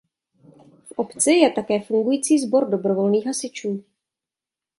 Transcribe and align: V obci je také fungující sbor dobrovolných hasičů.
V 0.83 0.91
obci 0.95 1.31
je 1.31 1.51
také 1.51 1.81
fungující 1.81 2.39
sbor 2.39 2.69
dobrovolných 2.69 3.25
hasičů. 3.27 3.83